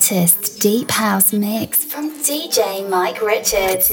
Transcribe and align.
hottest 0.00 0.60
deep 0.60 0.90
house 0.90 1.30
mix 1.30 1.84
from 1.84 2.10
DJ 2.22 2.88
Mike 2.88 3.20
Richards. 3.20 3.92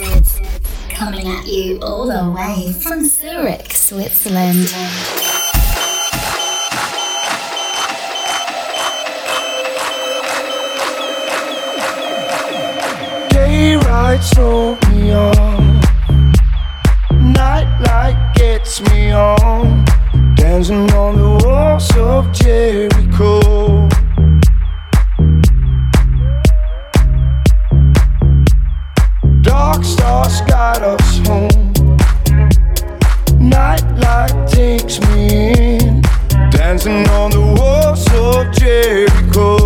Coming 0.90 1.28
at 1.28 1.46
you 1.46 1.80
all 1.82 2.08
the 2.08 2.32
way 2.32 2.72
from 2.82 3.04
Zurich, 3.04 3.74
Switzerland. 3.74 4.68
Daylight 13.30 14.24
sold 14.24 14.90
me 14.90 15.12
on. 15.12 15.82
Nightlight 17.34 18.36
gets 18.36 18.80
me 18.92 19.12
on. 19.12 19.84
Dancing 20.36 20.90
on 20.92 21.18
the 21.18 21.46
walls 21.46 21.98
of 21.98 22.32
Jericho. 22.32 23.87
us 30.84 31.28
home. 31.28 31.74
Nightlight 33.40 34.48
takes 34.50 35.00
me 35.10 35.78
in, 35.78 36.02
dancing 36.52 37.08
on 37.10 37.32
the 37.32 37.56
walls 37.58 38.06
of 38.14 38.54
Jericho. 38.54 39.57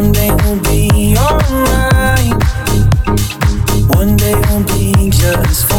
One 0.00 0.12
day 0.12 0.30
we'll 0.30 0.58
be 0.62 1.14
alright. 1.18 2.32
One 3.94 4.16
day 4.16 4.32
be 4.64 5.10
just 5.10 5.69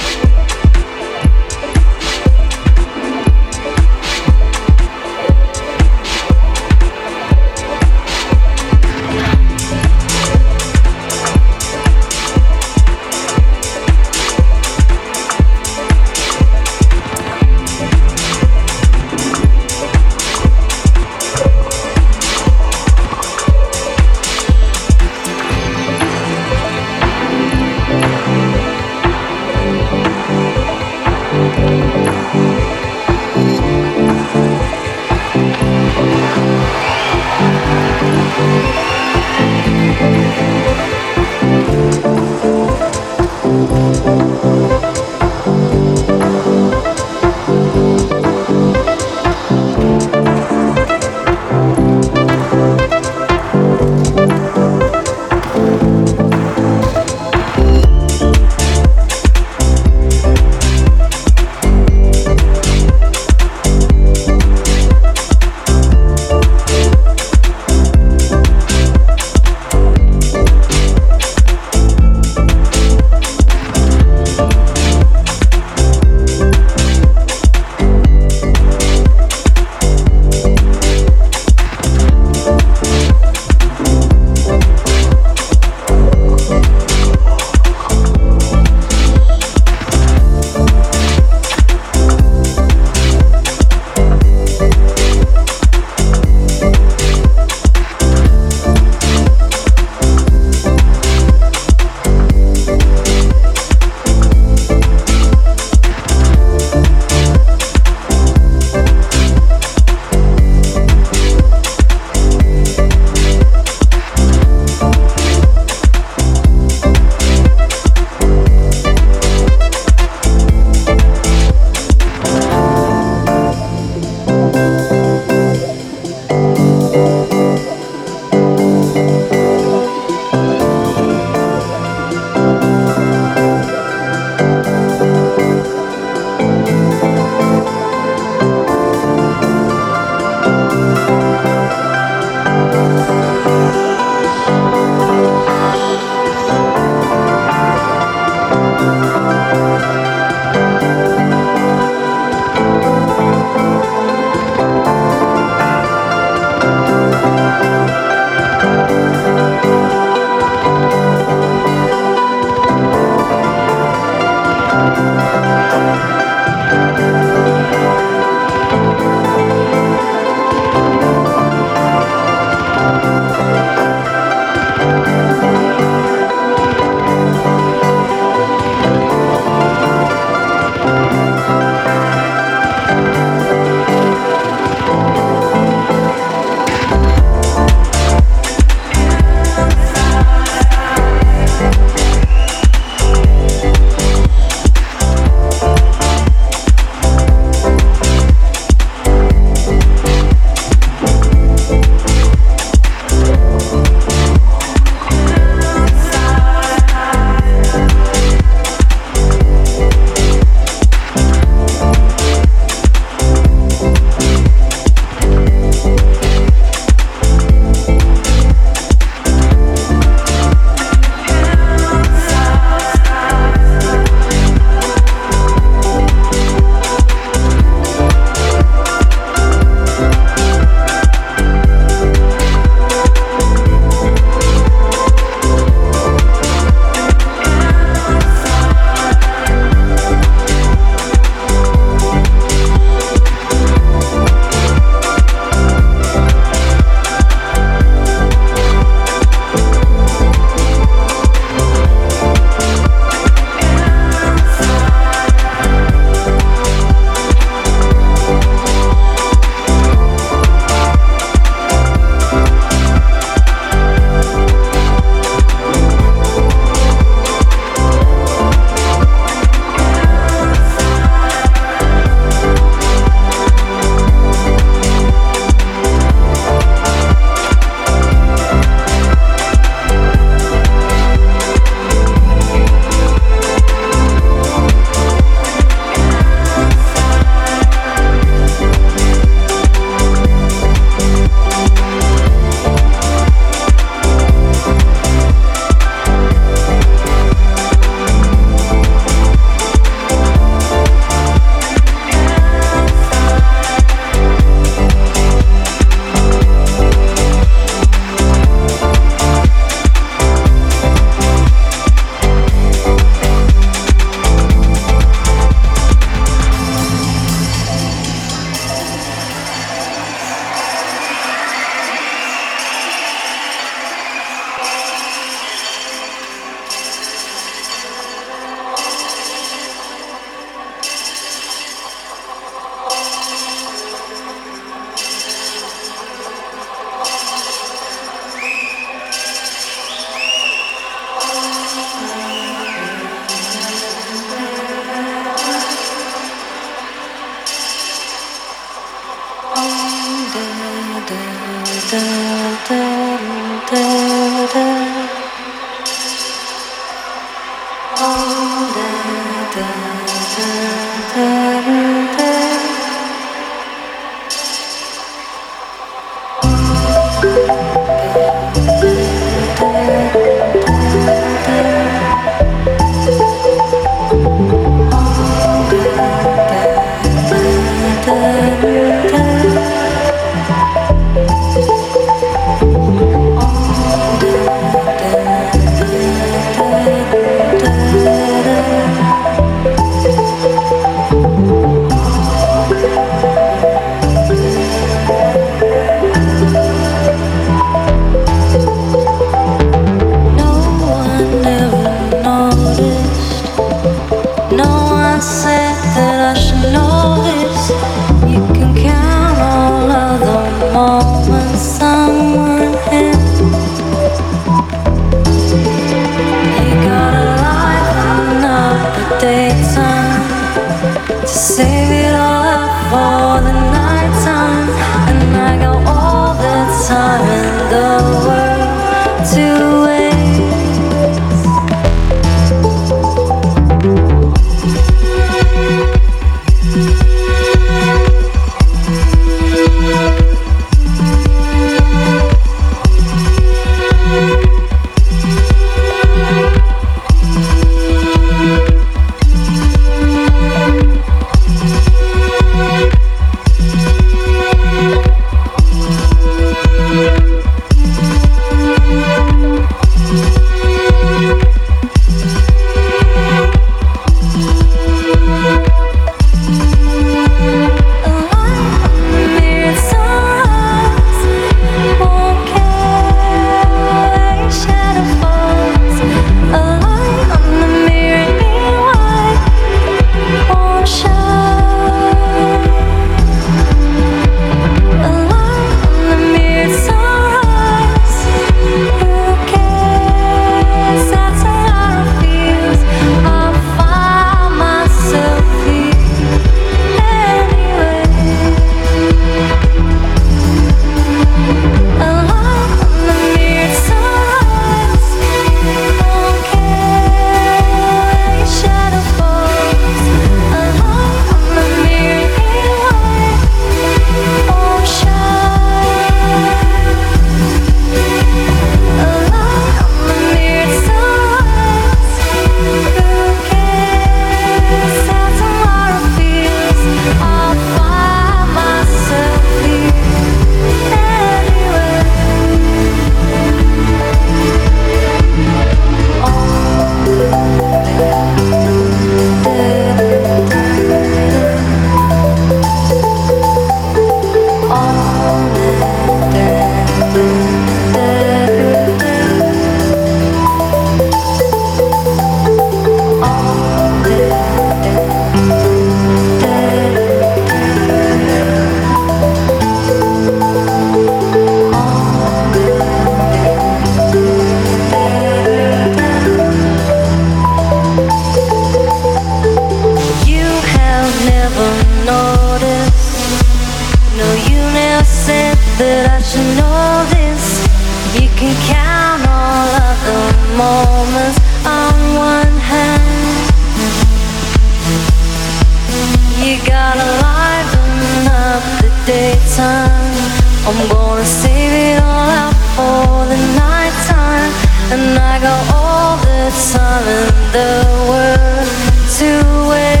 I 595.23 595.39
got 595.39 595.63
all 595.73 596.17
the 596.17 596.49
time 596.73 597.07
in 597.19 597.33
the 597.55 597.71
world 598.09 598.69
to 599.17 599.69
wait. 599.69 600.00